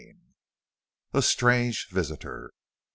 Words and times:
A 1.13 1.21
STRANGE 1.21 1.85
VISITOR. 1.91 2.53